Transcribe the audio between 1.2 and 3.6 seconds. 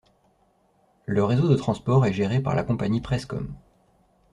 réseau de transport est géré par la compagnie Prescom.